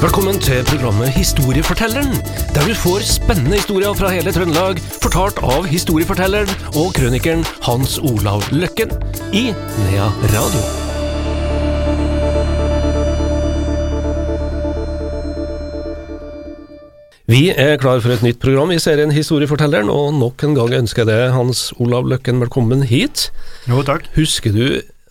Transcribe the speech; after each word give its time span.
Velkommen 0.00 0.38
til 0.40 0.62
programmet 0.64 1.10
Historiefortelleren, 1.12 2.14
der 2.54 2.62
du 2.64 2.72
får 2.72 3.02
spennende 3.04 3.58
historier 3.58 3.92
fra 3.92 4.08
hele 4.08 4.32
Trøndelag, 4.32 4.78
fortalt 5.02 5.36
av 5.44 5.66
historiefortelleren 5.68 6.48
og 6.72 6.94
krønikeren 6.96 7.42
Hans 7.66 7.98
Olav 8.00 8.46
Løkken 8.48 8.94
i 9.36 9.50
Nea 9.52 10.06
Radio. 10.32 10.62
Vi 17.28 17.42
er 17.52 17.76
klar 17.76 18.00
for 18.00 18.14
et 18.16 18.24
nytt 18.24 18.40
program 18.40 18.72
i 18.72 18.80
serien 18.80 19.12
Historiefortelleren, 19.12 19.92
og 19.92 20.16
nok 20.16 20.46
en 20.48 20.56
gang 20.56 20.78
ønsker 20.78 21.04
jeg 21.04 21.12
deg, 21.12 21.34
Hans 21.36 21.74
Olav 21.76 22.08
Løkken, 22.08 22.40
velkommen 22.40 22.88
hit. 22.88 23.28
Jo, 23.68 23.84
takk. 23.84 24.08
Husker 24.16 24.56
du 24.56 24.64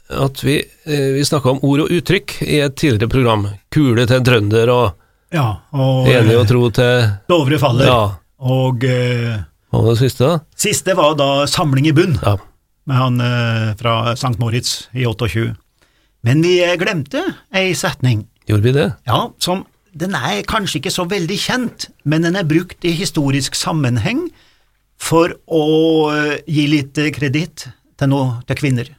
at 0.09 0.41
vi, 0.43 0.57
eh, 0.85 1.11
vi 1.15 1.25
snakka 1.25 1.51
om 1.55 1.59
ord 1.63 1.85
og 1.85 1.91
uttrykk 1.93 2.39
i 2.47 2.59
et 2.65 2.75
tidligere 2.79 3.09
program? 3.11 3.47
Kule 3.73 4.07
til 4.09 4.23
trønder 4.25 4.71
og 4.73 4.95
Ja, 5.31 5.59
og 5.77 6.07
enig 6.09 6.33
og 6.33 6.41
eh, 6.45 6.49
tro 6.49 6.69
til 6.73 7.09
Dovre 7.29 7.59
faller. 7.61 7.85
Ja. 7.85 7.99
Og 8.41 8.83
eh, 8.87 9.35
Hva 9.69 9.81
var 9.83 9.91
det 9.93 9.99
siste, 10.01 10.25
da? 10.25 10.39
siste 10.57 10.95
var 10.97 11.13
da 11.19 11.45
Samling 11.45 11.85
i 11.87 11.93
bunn, 11.93 12.15
Ja. 12.25 12.37
med 12.89 12.97
han 12.97 13.21
eh, 13.21 13.73
fra 13.77 14.13
St. 14.15 14.39
Moritz 14.41 14.87
i 14.97 15.05
28. 15.05 15.51
Men 16.25 16.41
vi 16.41 16.55
eh, 16.65 16.73
glemte 16.81 17.21
ei 17.53 17.73
setning, 17.77 18.25
Gjorde 18.49 18.63
vi 18.65 18.71
det? 18.73 18.87
ja, 19.05 19.27
som 19.39 19.65
den 19.93 20.13
er 20.15 20.41
kanskje 20.45 20.79
ikke 20.79 20.91
så 20.93 21.05
veldig 21.09 21.37
kjent, 21.37 21.87
men 22.05 22.21
den 22.25 22.35
er 22.37 22.43
brukt 22.49 22.85
i 22.85 22.91
historisk 22.97 23.53
sammenheng 23.57 24.27
for 24.97 25.33
å 25.45 25.63
eh, 26.13 26.39
gi 26.47 26.65
litt 26.69 26.97
eh, 26.97 27.11
kreditt 27.13 27.67
til, 27.99 28.09
noe, 28.11 28.39
til 28.47 28.57
kvinner. 28.59 28.89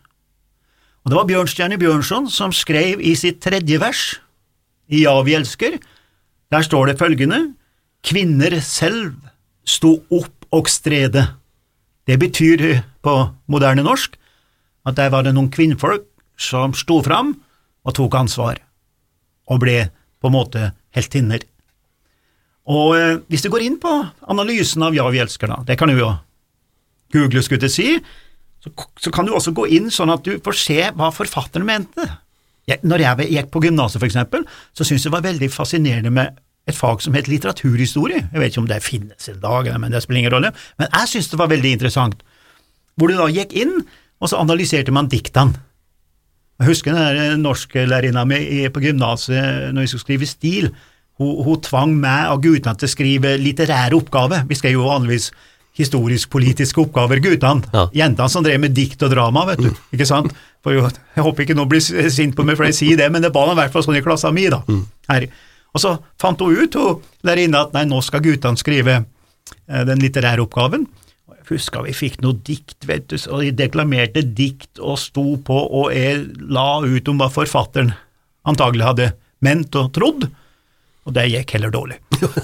Og 1.04 1.10
Det 1.10 1.16
var 1.16 1.28
Bjørnstjerne 1.28 1.78
Bjørnson 1.80 2.28
som 2.30 2.52
skrev 2.52 3.00
i 3.00 3.14
sitt 3.16 3.40
tredje 3.40 3.78
vers, 3.80 4.20
i 4.90 5.04
Ja, 5.04 5.15
vi 5.23 5.37
elsker, 5.38 5.79
der 6.51 6.62
står 6.66 6.90
det 6.90 6.98
følgende, 6.98 7.54
Kvinner 8.02 8.60
selv 8.65 9.12
sto 9.68 10.01
opp 10.09 10.46
og 10.56 10.68
strede. 10.73 11.26
Det 12.09 12.16
betyr 12.18 12.80
på 13.04 13.15
moderne 13.46 13.84
norsk 13.84 14.16
at 14.88 14.96
der 14.96 15.12
var 15.12 15.26
det 15.26 15.34
noen 15.37 15.51
kvinnfolk 15.52 16.06
som 16.40 16.73
sto 16.73 17.02
fram 17.04 17.34
og 17.84 17.95
tok 17.96 18.16
ansvar, 18.16 18.56
og 19.52 19.60
ble 19.60 19.90
på 20.21 20.30
en 20.30 20.37
måte 20.37 20.71
heltinner. 20.96 21.45
Og 22.71 22.96
eh, 22.96 23.21
hvis 23.28 23.45
du 23.45 23.51
går 23.52 23.66
inn 23.66 23.78
på 23.80 23.93
analysen 24.32 24.82
av 24.84 24.96
Ja, 24.96 25.06
vi 25.12 25.21
elsker, 25.21 25.48
da, 25.48 25.60
det 25.66 25.76
kan 25.80 25.93
du 25.93 25.98
jo 25.98 26.10
google, 27.12 27.43
skulle 27.43 27.68
jeg 27.68 27.74
si, 27.74 27.88
så, 28.60 28.72
så 29.00 29.12
kan 29.14 29.26
du 29.26 29.32
også 29.34 29.54
gå 29.56 29.66
inn 29.76 29.88
sånn 29.92 30.12
at 30.12 30.26
du 30.26 30.36
får 30.44 30.58
se 30.60 30.80
hva 30.96 31.08
forfatteren 31.14 31.66
mente. 31.68 32.04
Jeg, 32.68 32.82
når 32.86 33.02
jeg 33.02 33.30
gikk 33.32 33.48
på 33.54 33.62
gymnaset, 33.64 34.02
eksempel, 34.04 34.44
så 34.76 34.84
syntes 34.84 35.06
jeg 35.06 35.10
det 35.10 35.16
var 35.16 35.26
veldig 35.26 35.48
fascinerende 35.52 36.12
med 36.14 36.36
et 36.68 36.76
fag 36.76 37.00
som 37.02 37.16
het 37.16 37.30
litteraturhistorie. 37.30 38.26
Jeg 38.28 38.42
vet 38.42 38.52
ikke 38.52 38.62
om 38.62 38.68
det 38.70 38.82
finnes 38.84 39.30
i 39.32 39.38
dag, 39.40 39.70
men 39.80 39.90
det 39.94 40.02
spiller 40.04 40.22
ingen 40.22 40.36
rolle. 40.36 40.52
Men 40.78 40.92
jeg 40.92 41.14
syntes 41.14 41.32
det 41.32 41.40
var 41.40 41.50
veldig 41.50 41.72
interessant, 41.78 42.22
hvor 43.00 43.10
du 43.10 43.16
da 43.16 43.30
gikk 43.32 43.56
inn, 43.56 43.80
og 44.20 44.30
så 44.30 44.42
analyserte 44.42 44.92
man 44.92 45.08
diktene. 45.10 45.56
Jeg 46.60 46.68
husker 46.68 46.92
den 46.92 47.40
norsklærerinna 47.40 48.26
mi 48.28 48.66
på 48.68 48.82
gymnaset 48.84 49.70
når 49.72 49.86
vi 49.86 49.88
skulle 49.88 50.04
skrive 50.04 50.26
stil. 50.28 50.66
Hun, 51.16 51.38
hun 51.46 51.62
tvang 51.64 51.94
meg 52.02 52.28
og 52.34 52.42
guttene 52.44 52.76
til 52.76 52.90
å 52.90 52.92
skrive 52.92 53.32
litterære 53.40 53.96
oppgaver. 53.96 54.44
Vi 54.48 54.58
skrev 54.58 54.76
jo 54.76 54.90
vanligvis 54.90 55.30
historisk-politiske 55.79 56.80
oppgaver, 56.82 57.21
guttene. 57.24 57.66
Ja. 57.74 57.85
Jentene 58.02 58.32
som 58.32 58.45
drev 58.45 58.60
med 58.63 58.74
dikt 58.76 59.02
og 59.07 59.13
drama, 59.13 59.46
vet 59.52 59.63
du. 59.63 59.71
Ikke 59.95 60.09
sant? 60.09 60.35
For 60.65 60.77
jo, 60.77 60.88
jeg 61.16 61.24
håper 61.24 61.46
ikke 61.46 61.57
noen 61.57 61.71
blir 61.71 62.10
sint 62.12 62.37
på 62.37 62.45
meg 62.45 62.59
for 62.59 62.68
jeg 62.68 62.77
sier 62.77 63.01
det, 63.01 63.07
men 63.12 63.24
det 63.24 63.32
var 63.35 63.52
i 63.52 63.59
hvert 63.59 63.73
fall 63.73 63.87
sånn 63.87 64.00
i 64.00 64.04
klassa 64.04 64.32
mi, 64.34 64.49
da. 64.53 64.60
Her. 65.09 65.28
Og 65.71 65.82
så 65.82 65.94
fant 66.21 66.43
hun 66.43 66.59
ut, 66.59 66.75
hun 66.77 67.38
inne 67.44 67.62
at 67.62 67.77
nei, 67.77 67.87
nå 67.88 68.00
skal 68.04 68.25
guttene 68.25 68.60
skrive 68.60 68.99
eh, 69.00 69.84
den 69.87 70.03
litterære 70.03 70.43
oppgaven. 70.44 70.89
Jeg 71.31 71.47
husker 71.55 71.87
vi 71.87 71.94
fikk 71.97 72.21
noe 72.25 72.39
dikt, 72.47 72.78
vet 72.87 73.09
du, 73.11 73.17
og 73.31 73.47
de 73.47 73.55
deklamerte 73.62 74.23
dikt 74.23 74.83
og 74.83 74.99
sto 75.00 75.37
på, 75.47 75.56
og 75.56 75.94
jeg 75.94 76.27
la 76.50 76.83
ut 76.83 77.11
om 77.11 77.23
hva 77.23 77.31
forfatteren 77.33 77.94
antagelig 78.50 78.87
hadde 78.87 79.11
ment 79.44 79.75
og 79.78 79.91
trodd, 79.97 80.28
og 81.09 81.15
det 81.16 81.27
gikk 81.31 81.55
heller 81.56 81.72
dårlig. 81.72 81.97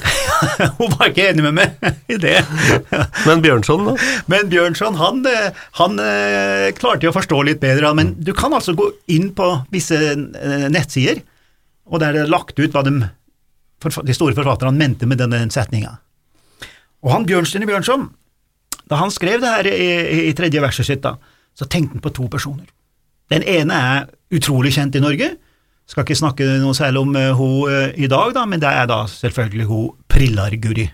Hun 0.78 0.93
var 0.97 1.11
ikke 1.11 1.28
enig 1.28 1.44
med 1.44 1.56
meg 1.59 1.89
i 2.15 2.17
det. 2.21 2.39
Men 3.27 3.43
Bjørnson, 3.44 3.84
da? 3.91 3.97
Men 4.33 4.49
Bjørnson, 4.53 4.97
han, 5.00 5.21
eh, 5.28 5.61
han 5.81 6.00
eh, 6.03 6.71
klarte 6.78 7.06
jo 7.06 7.12
å 7.12 7.17
forstå 7.17 7.43
litt 7.47 7.61
bedre, 7.62 7.93
men 7.99 8.15
du 8.17 8.33
kan 8.37 8.56
altså 8.56 8.75
gå 8.77 8.89
inn 9.12 9.28
på 9.37 9.50
visse 9.75 9.99
eh, 10.00 10.67
nettsider, 10.72 11.21
og 11.87 12.03
der 12.03 12.15
er 12.15 12.25
det 12.25 12.33
lagt 12.33 12.59
ut 12.59 12.72
hva 12.72 12.83
de, 12.87 12.97
de 13.05 14.17
store 14.17 14.37
forfatterne 14.39 14.75
mente 14.81 15.06
med 15.06 15.21
denne 15.21 15.44
setninga. 15.53 15.99
Og 17.05 17.12
han 17.12 17.28
Bjørnstine 17.28 17.69
Bjørnson, 17.69 18.09
da 18.88 19.03
han 19.03 19.12
skrev 19.12 19.43
det 19.43 19.53
her 19.53 19.69
i, 19.69 19.91
i 20.31 20.34
tredje 20.38 20.62
verset 20.65 20.88
sitt, 20.88 21.05
da, 21.05 21.15
så 21.56 21.69
tenkte 21.69 21.99
han 21.99 22.05
på 22.05 22.15
to 22.17 22.27
personer. 22.33 22.67
Den 23.31 23.44
ene 23.47 23.77
er 23.77 24.09
utrolig 24.34 24.73
kjent 24.75 24.97
i 24.97 25.03
Norge, 25.03 25.34
skal 25.87 26.03
ikke 26.03 26.19
snakke 26.19 26.47
noe 26.63 26.75
særlig 26.75 27.03
om 27.03 27.15
uh, 27.15 27.33
hun 27.39 27.95
i 27.95 28.09
dag, 28.11 28.35
da, 28.35 28.47
men 28.47 28.63
det 28.63 28.71
er 28.71 28.89
da 28.91 29.05
selvfølgelig 29.11 29.69
hun 29.71 29.91
Prillar-Guri 30.11 30.89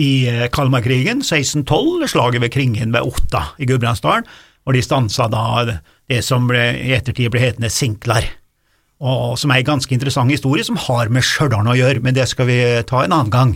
i 0.00 0.26
eh, 0.28 0.46
Kalmarkrigen 0.52 1.22
1612, 1.22 2.08
slaget 2.08 2.42
ved 2.42 2.52
Kringen 2.52 2.94
ved 2.94 3.06
Otta 3.06 3.54
i 3.58 3.66
Gudbrandsdalen, 3.66 4.26
og 4.64 4.74
de 4.74 4.82
stansa 4.82 5.28
da 5.30 5.44
det 5.64 6.22
som 6.24 6.48
ble, 6.48 6.62
i 6.80 6.94
ettertid 6.96 7.30
ble 7.32 7.42
hetende 7.42 7.70
Sinklar, 7.72 8.26
og 9.04 9.36
som 9.38 9.52
er 9.52 9.60
en 9.60 9.74
ganske 9.74 9.94
interessant 9.94 10.32
historie 10.32 10.64
som 10.66 10.78
har 10.80 11.12
med 11.12 11.26
Stjørdal 11.26 11.68
å 11.68 11.76
gjøre, 11.78 12.02
men 12.02 12.16
det 12.16 12.26
skal 12.30 12.48
vi 12.48 12.58
ta 12.88 13.04
en 13.04 13.14
annen 13.14 13.32
gang. 13.32 13.54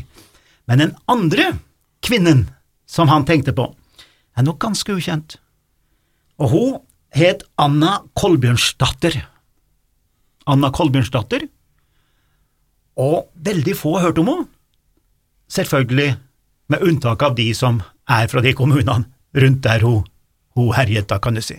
Men 0.69 0.83
den 0.83 0.95
andre 1.09 1.53
kvinnen 2.05 2.47
som 2.89 3.11
han 3.11 3.27
tenkte 3.29 3.55
på, 3.57 3.71
er 4.37 4.47
nok 4.47 4.61
ganske 4.63 4.95
ukjent, 4.95 5.39
og 6.39 6.53
hun 6.53 6.77
het 7.17 7.43
Anna 7.59 8.03
Kolbjørnsdatter. 8.19 9.17
Anna 10.49 10.71
Kolbjørnsdatter, 10.75 11.47
og 12.99 13.29
veldig 13.47 13.75
få 13.79 13.95
har 13.97 14.09
hørt 14.09 14.19
om 14.23 14.31
henne, 14.33 14.49
selvfølgelig 15.53 16.17
med 16.69 16.85
unntak 16.85 17.23
av 17.25 17.37
de 17.39 17.47
som 17.57 17.81
er 18.09 18.29
fra 18.29 18.43
de 18.45 18.53
kommunene 18.57 19.07
rundt 19.39 19.63
der 19.65 19.85
hun, 19.85 20.03
hun 20.57 20.75
herjet, 20.77 21.09
da 21.09 21.21
kan 21.23 21.37
du 21.37 21.43
si. 21.45 21.57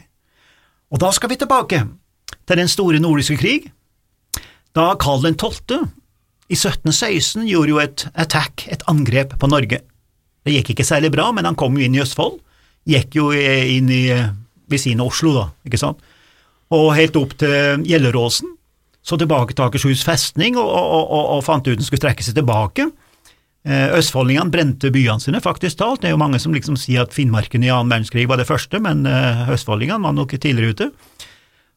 Og 0.90 1.02
da 1.02 1.12
skal 1.14 1.32
vi 1.32 1.40
tilbake 1.40 1.84
til 2.50 2.60
den 2.60 2.70
store 2.70 3.00
nordiske 3.02 3.38
krig, 3.40 3.70
da 4.76 4.94
Karl 5.02 5.24
12. 5.26 5.88
i 6.50 6.58
1716 6.58 7.48
gjorde 7.50 7.74
jo 7.74 7.82
et 7.82 8.06
attack, 8.14 8.68
et 8.70 8.84
angrep 8.90 9.38
på 9.40 9.50
Norge. 9.50 9.82
Det 10.46 10.56
gikk 10.56 10.74
ikke 10.74 10.88
særlig 10.88 11.12
bra, 11.14 11.30
men 11.34 11.46
han 11.46 11.58
kom 11.58 11.78
jo 11.78 11.86
inn 11.86 11.98
i 11.98 12.04
Østfold, 12.04 12.40
gikk 12.90 13.18
jo 13.18 13.32
inn 13.34 13.90
i 13.94 14.04
ved 14.70 14.82
siden 14.82 15.02
av 15.02 15.10
Oslo, 15.10 15.34
da, 15.34 15.46
ikke 15.66 15.82
sant, 15.82 16.02
og 16.74 16.94
helt 16.98 17.18
opp 17.18 17.34
til 17.42 17.86
Gjelleråsen, 17.90 18.56
så 19.09 19.18
tilbake 19.18 19.56
til 19.56 19.66
Akershus 19.66 20.03
festning 20.06 20.58
og, 20.59 20.70
og, 20.70 21.06
og, 21.06 21.30
og 21.38 21.46
fant 21.46 21.66
ut 21.68 21.80
den 21.80 21.86
skulle 21.86 22.03
trekke 22.03 22.25
seg 22.25 22.38
tilbake. 22.38 22.90
Eh, 23.68 23.92
Østfoldingene 23.97 24.53
brente 24.53 24.92
byene 24.94 25.20
sine, 25.20 25.42
faktisk 25.44 25.81
talt. 25.81 26.02
Det 26.02 26.09
er 26.09 26.16
jo 26.16 26.22
mange 26.22 26.40
som 26.40 26.53
liksom 26.56 26.78
sier 26.80 27.03
at 27.03 27.16
Finnmarken 27.16 27.66
i 27.66 27.72
annen 27.74 27.92
verdenskrig 27.92 28.28
var 28.30 28.40
det 28.40 28.47
første, 28.47 28.80
men 28.84 29.03
eh, 29.09 29.50
østfoldingene 29.52 30.06
var 30.06 30.16
nok 30.16 30.36
tidligere 30.38 30.75
ute. 30.75 30.88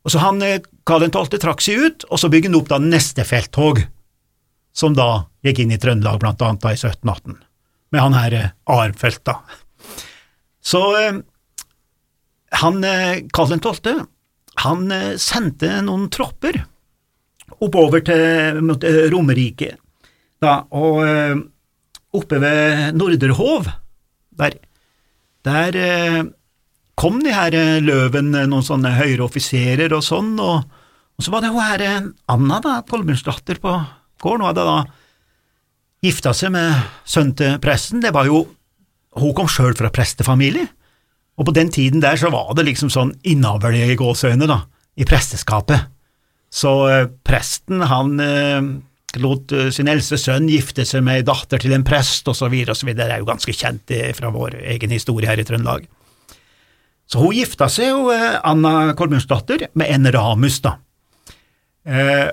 Og 0.06 0.14
så 0.14 0.22
han, 0.22 0.38
eh, 0.46 0.60
Karl 0.86 1.08
12. 1.08 1.40
trakk 1.42 1.64
seg 1.64 1.82
ut, 1.82 2.06
og 2.10 2.22
så 2.22 2.30
bygde 2.30 2.52
han 2.52 2.60
opp 2.60 2.70
da 2.70 2.78
neste 2.82 3.26
felttog, 3.26 3.82
som 4.72 4.94
da 4.96 5.26
gikk 5.44 5.64
inn 5.64 5.74
i 5.74 5.80
Trøndelag, 5.80 6.20
blant 6.22 6.42
annet 6.44 6.62
da 6.62 6.72
i 6.72 6.78
1718, 6.78 7.36
med 7.92 8.00
han 8.00 8.16
her 8.16 8.38
Armfelt, 8.70 9.24
da. 9.26 9.40
Så 10.62 10.80
han, 12.62 12.84
Karl 13.34 13.56
12., 13.58 14.04
han 14.62 14.92
sendte 15.18 15.80
noen 15.82 16.06
tropper 16.12 16.60
oppover 17.62 18.04
til 18.06 18.22
eh, 18.88 19.08
Romerike, 19.12 19.76
da, 20.42 20.60
og 20.74 21.02
eh, 21.06 21.34
oppe 22.18 22.40
ved 22.42 22.96
Norderhov, 22.98 23.68
der, 24.38 24.56
der 25.46 25.78
eh, 25.78 26.22
kom 26.98 27.20
de 27.24 27.34
her 27.34 27.56
løven, 27.82 28.32
noen 28.34 28.66
sånne 28.66 28.94
høyere 28.98 29.26
offiserer 29.26 29.94
og 29.96 30.04
sånn, 30.06 30.34
og, 30.42 30.66
og 31.16 31.24
så 31.24 31.34
var 31.34 31.44
det 31.44 31.52
hun 31.54 31.64
her 31.64 31.86
Anna, 32.32 32.58
da, 32.64 32.80
Kolbjørnsdatter 32.88 33.62
på 33.62 33.76
gården, 34.22 34.44
hun 34.44 34.50
hadde 34.50 34.66
da 34.68 34.80
gifta 36.02 36.34
seg 36.34 36.52
med 36.54 36.74
sønnen 37.06 37.36
til 37.38 37.56
presten, 37.62 38.02
det 38.02 38.12
var 38.14 38.26
jo, 38.26 38.44
hun 39.18 39.34
kom 39.36 39.50
sjøl 39.50 39.76
fra 39.78 39.92
prestefamilie, 39.94 40.66
og 41.38 41.48
på 41.48 41.54
den 41.56 41.70
tiden 41.72 42.02
der 42.02 42.18
så 42.20 42.28
var 42.32 42.52
det 42.58 42.66
liksom 42.68 42.90
sånn 42.92 43.14
innavl 43.28 43.74
i 43.78 43.96
gåseøyne, 43.98 44.46
da, 44.50 44.64
i 44.98 45.06
presteskapet. 45.08 45.91
Så 46.52 46.72
eh, 46.88 47.08
presten, 47.24 47.80
han 47.88 48.20
eh, 48.20 48.60
lot 49.22 49.52
eh, 49.56 49.70
sin 49.72 49.88
eldste 49.88 50.18
sønn 50.20 50.50
gifte 50.52 50.84
seg 50.88 51.04
med 51.06 51.22
ei 51.22 51.26
datter 51.26 51.62
til 51.62 51.72
en 51.72 51.84
prest, 51.86 52.28
så 52.28 52.50
videre. 52.52 52.76
Det 52.76 53.08
er 53.08 53.22
jo 53.22 53.28
ganske 53.30 53.54
kjent 53.56 53.92
fra 54.18 54.32
vår 54.34 54.58
egen 54.76 54.92
historie 54.92 55.30
her 55.30 55.40
i 55.40 55.46
Trøndelag. 55.48 55.88
Så 57.08 57.20
hun 57.20 57.34
gifta 57.36 57.68
seg 57.72 57.90
jo, 57.90 58.08
Anna 58.12 58.92
Kolbjørnsdatter, 58.96 59.70
med 59.76 59.90
en 59.92 60.08
Ramus, 60.14 60.60
da. 60.64 60.76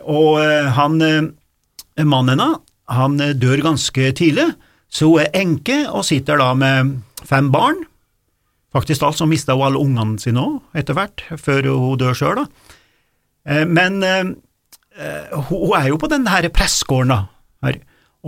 Og 0.07 0.37
han 0.77 1.01
mannen 1.01 2.39
hennes, 2.39 2.61
han 2.87 3.17
dør 3.41 3.63
ganske 3.65 4.11
tidlig, 4.15 4.45
så 4.87 5.09
hun 5.09 5.23
er 5.25 5.35
enke 5.35 5.81
og 5.89 6.05
sitter 6.07 6.39
da 6.39 6.53
med 6.55 6.93
fem 7.27 7.49
barn. 7.51 7.81
Faktisk 8.71 9.03
alt 9.03 9.19
så 9.19 9.27
mista 9.27 9.57
hun 9.57 9.67
alle 9.67 9.83
ungene 9.83 10.21
sine 10.21 10.45
òg, 10.45 10.61
etter 10.79 10.95
hvert, 10.95 11.25
før 11.41 11.73
hun 11.73 11.99
dør 11.99 12.15
sjøl, 12.15 12.39
da. 12.39 12.77
Eh, 13.47 13.65
men 13.67 14.01
eh, 14.03 14.33
eh, 14.99 15.39
hun 15.49 15.75
er 15.77 15.89
jo 15.91 15.99
på 16.01 16.09
den 16.11 16.27
her 16.29 16.47
pressgården, 16.53 17.13
da, 17.13 17.73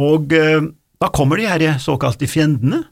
og 0.01 0.33
eh, 0.35 0.61
da 1.01 1.09
kommer 1.09 1.39
de 1.39 1.49
her 1.49 1.77
såkalte 1.81 2.29
fiendene, 2.29 2.83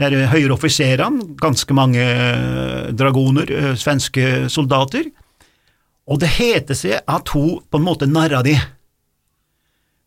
de 0.00 0.08
her 0.08 0.32
høyere 0.32 0.56
offiserene, 0.56 1.36
ganske 1.40 1.76
mange 1.76 2.02
eh, 2.02 2.92
dragoner, 2.96 3.50
eh, 3.50 3.74
svenske 3.78 4.48
soldater, 4.52 5.10
og 6.10 6.18
det 6.20 6.32
heter 6.34 6.76
seg 6.76 7.04
at 7.06 7.30
hun 7.32 7.60
på 7.70 7.78
en 7.78 7.86
måte 7.86 8.08
narra 8.10 8.42
de. 8.44 8.56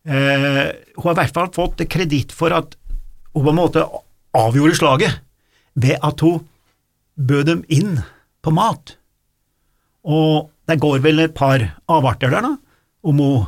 Eh, 0.06 0.66
hun 0.98 1.06
har 1.08 1.16
i 1.16 1.20
hvert 1.22 1.38
fall 1.38 1.48
fått 1.56 1.80
kreditt 1.90 2.34
for 2.36 2.52
at 2.54 2.76
hun 3.32 3.46
på 3.46 3.54
en 3.54 3.58
måte 3.58 3.86
avgjorde 4.36 4.76
slaget 4.78 5.22
ved 5.76 5.96
at 6.04 6.20
hun 6.24 6.44
bød 7.16 7.48
dem 7.48 7.64
inn 7.72 7.96
på 8.44 8.52
mat. 8.54 8.94
Og 10.06 10.52
det 10.66 10.78
går 10.82 11.02
vel 11.04 11.22
et 11.22 11.34
par 11.36 11.62
avarter 11.92 12.32
der, 12.32 12.42
da, 12.42 12.54
om 13.06 13.20
hun 13.22 13.46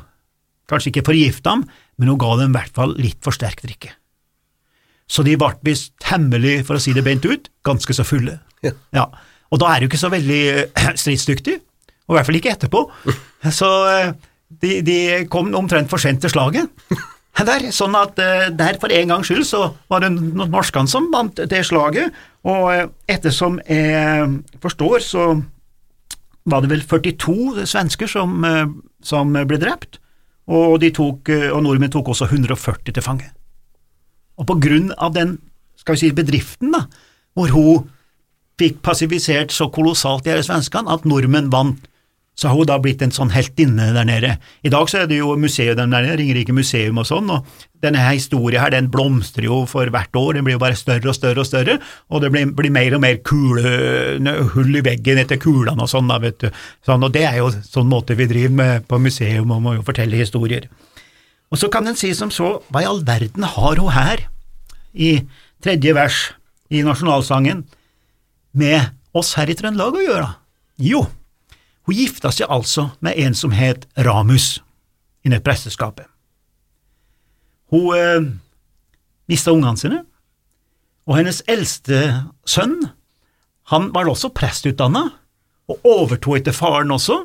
kanskje 0.70 0.92
ikke 0.92 1.06
forgifta 1.08 1.56
dem, 1.56 1.64
men 1.98 2.12
hun 2.12 2.20
ga 2.20 2.34
dem 2.38 2.52
i 2.52 2.58
hvert 2.58 2.74
fall 2.76 2.92
litt 3.00 3.18
for 3.24 3.34
sterk 3.34 3.62
drikke. 3.64 3.90
Så 5.08 5.24
de 5.24 5.38
ble 5.40 5.54
visst 5.64 5.94
hemmelig, 6.10 6.60
for 6.68 6.76
å 6.76 6.82
si 6.82 6.92
det 6.92 7.04
bent 7.06 7.24
ut, 7.24 7.48
ganske 7.64 7.94
så 7.96 8.04
fulle. 8.04 8.38
Ja. 8.62 8.74
Ja, 8.92 9.06
Og 9.50 9.62
da 9.62 9.70
er 9.72 9.80
du 9.80 9.88
ikke 9.88 10.00
så 10.00 10.10
veldig 10.12 10.40
eh, 10.60 10.88
stridsdyktig, 11.00 11.54
og 12.08 12.14
i 12.14 12.18
hvert 12.18 12.28
fall 12.28 12.38
ikke 12.40 12.52
etterpå. 12.52 12.82
Så 13.54 13.68
eh, 13.88 14.10
de, 14.60 14.74
de 14.84 14.98
kom 15.32 15.48
omtrent 15.56 15.88
for 15.90 16.00
sent 16.02 16.20
til 16.24 16.32
slaget. 16.32 16.68
Der, 17.38 17.68
sånn 17.70 17.94
at 17.94 18.18
eh, 18.18 18.48
der 18.50 18.76
for 18.82 18.90
en 18.92 19.12
gangs 19.12 19.28
skyld 19.30 19.44
så 19.46 19.60
var 19.88 20.02
det 20.02 20.10
norskene 20.18 20.90
som 20.90 21.06
vant 21.12 21.38
det 21.48 21.60
slaget, 21.68 22.12
og 22.48 22.90
ettersom 23.08 23.60
jeg 23.68 24.40
forstår, 24.60 25.04
så 25.06 25.26
var 26.50 26.64
det 26.64 26.70
vel 26.72 26.84
42 26.84 27.66
svensker 27.68 28.10
som, 28.10 28.44
eh, 28.44 28.66
som 29.04 29.32
ble 29.32 29.58
drept, 29.60 30.00
og, 30.48 30.80
de 30.80 30.90
tok, 30.94 31.28
eh, 31.28 31.50
og 31.52 31.62
nordmenn 31.64 31.92
tok 31.92 32.08
også 32.14 32.30
140 32.30 32.94
til 32.94 33.04
fange. 33.04 33.28
Og 34.38 34.46
på 34.48 34.58
grunn 34.62 34.92
av 34.96 35.14
den, 35.14 35.38
skal 35.76 35.94
vi 35.94 36.06
si, 36.06 36.10
bedriften 36.14 36.72
da, 36.72 36.86
hvor 37.36 37.52
hun 37.54 37.88
fikk 38.58 38.80
passivisert 38.82 39.52
så 39.54 39.68
kolossalt 39.70 40.26
de 40.26 40.38
svenskene 40.42 40.90
at 40.90 41.04
nordmenn 41.06 41.52
vant, 41.52 41.84
så 42.38 42.46
har 42.46 42.55
hun 42.55 42.69
da 42.70 42.76
blitt 42.79 43.00
en 43.02 43.11
sånn 43.14 43.32
heltinne 43.35 43.88
der 43.96 44.06
nede. 44.06 44.37
I 44.62 44.70
dag 44.70 44.87
så 44.90 45.00
er 45.00 45.08
det 45.11 45.17
jo 45.19 45.32
museet 45.40 45.75
der 45.79 45.88
nede, 45.90 46.14
Ringerike 46.20 46.55
museum 46.55 47.00
og 47.02 47.08
sånn, 47.08 47.32
og 47.35 47.64
denne 47.82 48.02
historien 48.12 48.62
her, 48.62 48.70
den 48.75 48.90
blomstrer 48.94 49.49
jo 49.49 49.64
for 49.70 49.90
hvert 49.90 50.14
år, 50.19 50.38
den 50.38 50.46
blir 50.46 50.55
jo 50.55 50.62
bare 50.62 50.79
større 50.79 51.11
og 51.11 51.17
større 51.19 51.43
og 51.43 51.49
større, 51.49 51.79
og 52.14 52.23
det 52.23 52.31
blir, 52.35 52.52
blir 52.55 52.75
mer 52.75 52.94
og 52.94 53.02
mer 53.02 53.19
kule, 53.26 53.75
hull 54.55 54.79
i 54.79 54.85
veggen 54.87 55.19
etter 55.25 55.43
kulene 55.43 55.82
og 55.82 55.90
sånn, 55.90 56.11
da, 56.11 56.20
vet 56.23 56.38
du. 56.44 56.62
Sånn, 56.87 57.02
og 57.02 57.14
det 57.19 57.26
er 57.26 57.40
jo 57.40 57.50
sånn 57.50 57.90
måte 57.90 58.14
vi 58.19 58.31
driver 58.31 58.56
med 58.62 58.88
på 58.90 59.02
museum, 59.02 59.50
og 59.50 59.64
må 59.64 59.75
jo 59.81 59.87
fortelle 59.90 60.23
historier. 60.23 60.70
Og 61.50 61.58
så 61.58 61.73
kan 61.73 61.90
en 61.90 61.99
si 61.99 62.14
som 62.14 62.31
så, 62.35 62.58
hva 62.70 62.85
i 62.85 62.88
all 62.88 63.02
verden 63.08 63.50
har 63.50 63.82
hun 63.82 63.94
her, 63.99 64.29
i 64.94 65.25
tredje 65.64 65.90
vers 65.96 66.25
i 66.70 66.87
nasjonalsangen, 66.87 67.67
med 68.58 68.94
oss 69.17 69.35
her 69.38 69.50
i 69.50 69.58
Trøndelag 69.58 69.99
å 69.99 70.06
gjøre? 70.06 70.35
Jo, 70.87 71.08
hun 71.88 71.96
gifta 71.96 72.31
seg 72.35 72.50
altså 72.52 72.90
med 73.00 73.17
en 73.17 73.37
som 73.37 73.55
het 73.56 73.87
Ramus, 73.96 74.58
inne 75.25 75.40
i 75.40 75.44
presteskapet. 75.44 76.05
Hun 77.73 77.96
eh, 77.96 78.29
mista 79.29 79.52
ungene 79.52 79.81
sine, 79.81 80.02
og 81.08 81.17
hennes 81.17 81.40
eldste 81.49 82.02
sønn, 82.49 82.76
han 83.73 83.88
var 83.94 84.08
også 84.08 84.31
prestutdanna, 84.37 85.06
og 85.69 85.88
overtok 85.88 86.38
etter 86.38 86.56
faren 86.56 86.93
også. 86.93 87.23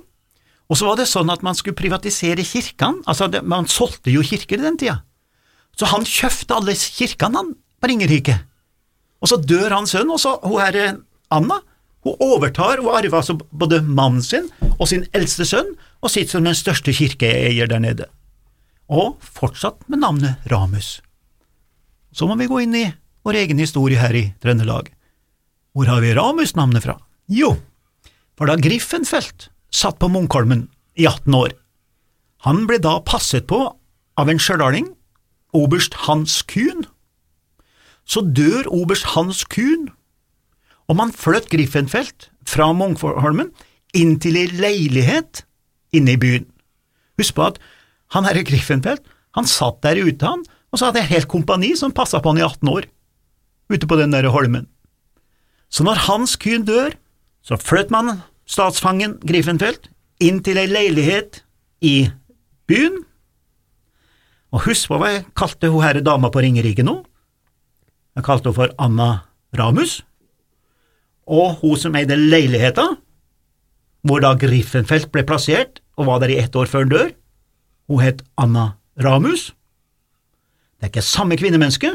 Og 0.72 0.80
så 0.80 0.88
var 0.88 1.00
det 1.00 1.10
sånn 1.12 1.32
at 1.32 1.44
man 1.44 1.56
skulle 1.56 1.78
privatisere 1.80 2.44
kirkene, 2.48 3.04
altså 3.08 3.28
det, 3.32 3.44
man 3.44 3.68
solgte 3.68 4.12
jo 4.12 4.24
kirker 4.24 4.60
i 4.60 4.66
den 4.66 4.80
tida. 4.80 5.02
Så 5.80 5.90
han 5.92 6.08
kjøpte 6.08 6.56
alle 6.56 6.76
kirkene 6.80 7.40
han, 7.40 7.54
på 7.84 7.92
Ringerike. 7.92 8.38
Og 9.24 9.32
så 9.32 9.40
dør 9.40 9.76
hans 9.76 9.92
sønn, 9.96 10.12
og 10.12 10.20
så 10.24 10.38
hun 10.44 10.60
her 10.62 10.80
eh, 10.80 11.00
Anna, 11.36 11.60
hun 12.04 12.20
overtar 12.20 12.82
og 12.84 12.92
arver 12.98 13.22
altså 13.22 13.38
både 13.52 13.82
mannen 13.84 14.24
sin 14.24 14.50
og 14.78 14.88
sin 14.92 15.06
eldste 15.16 15.48
sønn, 15.48 15.74
og 16.04 16.12
sitter 16.12 16.36
som 16.36 16.48
den 16.48 16.58
største 16.58 16.92
kirkeeier 16.96 17.70
der 17.72 17.80
nede. 17.80 18.10
Og 18.92 19.16
fortsatt 19.24 19.86
med 19.88 20.02
navnet 20.04 20.44
Ramus. 20.52 20.98
Så 22.12 22.28
må 22.28 22.36
vi 22.38 22.50
gå 22.52 22.60
inn 22.66 22.76
i 22.76 22.90
vår 23.24 23.40
egen 23.40 23.62
historie 23.62 24.00
her 24.02 24.14
i 24.14 24.26
Trøndelag. 24.44 24.92
Hvor 25.74 25.88
har 25.90 26.04
vi 26.04 26.12
Ramus-navnet 26.14 26.84
fra? 26.84 26.98
Jo, 27.32 27.56
for 28.38 28.50
da 28.50 28.60
Griffenfeldt 28.60 29.48
satt 29.74 29.98
på 30.02 30.12
Munkholmen 30.12 30.68
i 31.00 31.08
18 31.08 31.34
år, 31.40 31.56
han 32.44 32.66
ble 32.68 32.82
da 32.84 32.98
passet 33.08 33.48
på 33.48 33.62
av 34.20 34.30
en 34.30 34.42
stjørdal, 34.42 34.84
oberst 35.56 35.96
Hans 36.06 36.42
Kuhn. 36.50 36.84
Så 38.04 38.22
dør 38.36 38.68
oberst 38.68 39.14
Hans 39.14 39.46
Kuhn, 39.48 39.88
og 40.90 41.00
man 41.00 41.14
flytt 41.16 41.50
Griffenfeldt 41.52 42.30
fra 42.50 42.70
Munkholmen 42.76 43.52
inn 43.96 44.18
til 44.22 44.38
ei 44.40 44.48
leilighet 44.52 45.44
inne 45.94 46.16
i 46.16 46.20
byen. 46.20 46.48
Husk 47.20 47.38
på 47.38 47.48
at 47.52 47.60
han 48.14 48.28
herre 48.28 48.44
Griffenfeldt, 48.46 49.06
han 49.34 49.50
satt 49.50 49.82
der 49.86 50.02
ute, 50.02 50.26
han, 50.26 50.44
og 50.74 50.80
så 50.80 50.90
hadde 50.90 51.02
jeg 51.02 51.10
et 51.10 51.16
helt 51.18 51.32
kompani 51.32 51.72
som 51.78 51.94
passa 51.96 52.22
på 52.22 52.34
han 52.34 52.42
i 52.42 52.46
18 52.46 52.70
år, 52.70 52.88
ute 53.74 53.90
på 53.90 53.98
den 53.98 54.14
der 54.14 54.30
holmen. 54.34 54.68
Så 55.74 55.86
når 55.86 56.04
Hans 56.06 56.36
Kuhn 56.38 56.66
dør, 56.68 56.94
så 57.42 57.58
fløt 57.58 57.90
man 57.94 58.20
statsfangen 58.50 59.18
Griffenfeldt 59.26 59.90
inn 60.24 60.42
til 60.46 60.60
ei 60.62 60.68
leilighet 60.70 61.42
i 61.86 62.10
byen, 62.70 63.02
og 64.54 64.68
husk 64.68 64.92
på 64.92 65.00
hva 65.02 65.10
jeg 65.10 65.26
kalte 65.38 65.72
hun 65.74 65.82
herre 65.82 66.04
dama 66.06 66.30
på 66.30 66.44
Ringerike 66.46 66.86
nå? 66.86 67.00
Jeg 68.14 68.26
kalte 68.28 68.52
henne 68.52 68.58
for 68.60 68.74
Anna 68.78 69.08
Ramus, 69.58 70.04
og 71.28 71.60
hun 71.62 71.80
som 71.80 71.96
eide 71.96 72.18
leiligheta, 72.20 72.86
hvor 74.04 74.24
da 74.24 74.34
Griffenfeldt 74.40 75.12
ble 75.14 75.24
plassert 75.28 75.80
og 75.98 76.10
var 76.10 76.24
der 76.24 76.34
i 76.34 76.40
ett 76.42 76.56
år 76.56 76.68
før 76.68 76.86
han 76.86 76.94
dør, 76.94 77.12
hun 77.88 78.04
het 78.04 78.24
Anna 78.40 78.74
Ramus. 79.00 79.52
Det 80.78 80.90
er 80.90 80.92
ikke 80.92 81.06
samme 81.06 81.38
kvinnemenneske, 81.40 81.94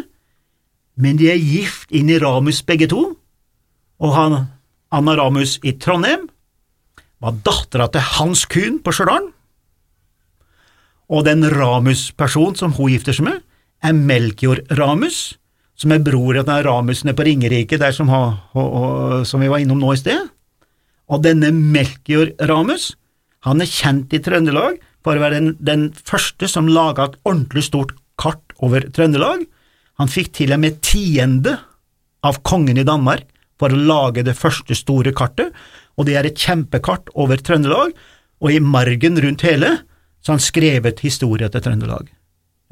men 0.96 1.18
de 1.20 1.28
er 1.30 1.40
gift 1.40 1.92
inn 1.94 2.10
i 2.10 2.18
Ramus 2.18 2.62
begge 2.66 2.88
to, 2.90 3.02
og 3.98 4.14
han, 4.14 4.38
Anna 4.94 5.16
Ramus 5.18 5.58
i 5.66 5.74
Trondheim 5.76 6.28
var 7.20 7.36
dattera 7.44 7.88
til 7.92 8.04
Hans 8.14 8.46
Kuhn 8.48 8.78
på 8.82 8.94
Stjørdal, 8.94 9.28
og 11.08 11.24
den 11.24 11.44
Ramus-personen 11.48 12.56
som 12.58 12.74
hun 12.76 12.92
gifter 12.92 13.16
seg 13.16 13.28
med, 13.30 13.42
er 13.84 13.94
Melkjord 13.96 14.64
Ramus, 14.76 15.38
som 15.78 15.94
er 15.94 16.02
bror 16.02 16.40
av 16.40 16.48
den 16.48 16.64
Ramusen 16.66 17.14
på 17.14 17.26
Ringerike, 17.26 17.78
der 17.78 17.94
som, 17.94 18.10
har, 18.10 18.34
og, 18.58 18.66
og, 18.66 19.26
som 19.28 19.42
vi 19.42 19.50
var 19.50 19.62
innom 19.62 19.78
nå 19.80 19.92
i 19.94 20.00
sted. 20.00 20.26
Og 21.08 21.22
denne 21.24 21.52
Melkjord 21.54 22.34
Ramus, 22.50 22.90
han 23.46 23.62
er 23.62 23.70
kjent 23.70 24.12
i 24.12 24.20
Trøndelag 24.22 24.80
for 25.06 25.16
å 25.16 25.22
være 25.22 25.38
den, 25.38 25.52
den 25.62 25.86
første 25.94 26.50
som 26.50 26.68
laga 26.68 27.06
et 27.06 27.16
ordentlig 27.22 27.68
stort 27.68 27.94
kart 28.20 28.56
over 28.64 28.88
Trøndelag. 28.94 29.46
Han 30.02 30.10
fikk 30.10 30.32
til 30.40 30.52
og 30.56 30.62
med 30.64 30.82
tiende 30.84 31.54
av 32.26 32.42
kongen 32.46 32.80
i 32.80 32.86
Danmark 32.86 33.28
for 33.58 33.70
å 33.70 33.78
lage 33.78 34.26
det 34.26 34.36
første 34.38 34.74
store 34.78 35.14
kartet, 35.16 35.54
og 35.98 36.06
det 36.06 36.18
er 36.18 36.26
et 36.28 36.38
kjempekart 36.38 37.10
over 37.18 37.38
Trøndelag, 37.42 37.94
og 38.38 38.54
i 38.54 38.62
margen 38.62 39.18
rundt 39.22 39.46
hele 39.46 39.78
så 40.22 40.32
har 40.32 40.38
han 40.38 40.44
skrevet 40.44 41.02
historie 41.02 41.48
til 41.50 41.62
Trøndelag. 41.62 42.10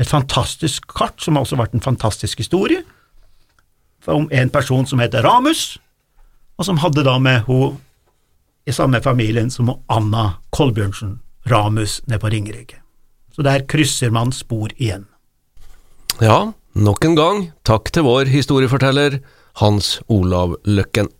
Et 0.02 0.10
fantastisk 0.10 0.86
kart 0.90 1.22
som 1.22 1.38
har 1.38 1.46
også 1.46 1.58
vært 1.58 1.74
en 1.74 1.82
fantastisk 1.82 2.42
historie, 2.42 2.82
om 4.14 4.28
en 4.32 4.50
person 4.50 4.86
som 4.86 5.02
heter 5.02 5.22
Ramus, 5.22 5.78
og 6.56 6.64
som 6.68 6.78
hadde 6.80 7.04
da 7.04 7.18
med 7.18 7.44
hun 7.48 7.76
i 8.66 8.74
samme 8.74 9.00
familien 9.02 9.50
som 9.50 9.70
Anna 9.92 10.40
Kolbjørnsen 10.50 11.20
Ramus 11.46 12.00
nede 12.06 12.20
på 12.20 12.30
Ringerike. 12.32 12.80
Så 13.34 13.42
der 13.42 13.66
krysser 13.68 14.10
man 14.10 14.32
spor 14.32 14.72
igjen. 14.76 15.06
Ja, 16.20 16.52
nok 16.72 17.04
en 17.04 17.16
gang 17.18 17.42
takk 17.68 17.92
til 17.92 18.06
vår 18.06 18.30
historieforteller 18.32 19.20
Hans 19.60 20.00
Olav 20.08 20.56
Løkken. 20.64 21.10